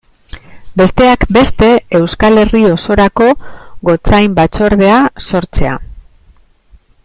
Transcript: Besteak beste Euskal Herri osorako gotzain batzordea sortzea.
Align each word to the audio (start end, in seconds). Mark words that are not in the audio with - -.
Besteak 0.79 1.25
beste 1.35 1.69
Euskal 1.99 2.41
Herri 2.43 2.61
osorako 2.69 3.27
gotzain 3.91 4.35
batzordea 4.41 4.99
sortzea. 5.29 5.77